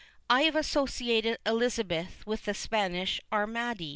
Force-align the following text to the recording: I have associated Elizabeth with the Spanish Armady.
I 0.31 0.41
have 0.49 0.55
associated 0.55 1.37
Elizabeth 1.45 2.25
with 2.25 2.45
the 2.45 2.55
Spanish 2.55 3.21
Armady. 3.31 3.89